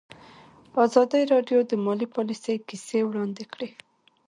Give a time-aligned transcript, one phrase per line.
[0.85, 3.69] ازادي راډیو د مالي پالیسي کیسې وړاندې کړي.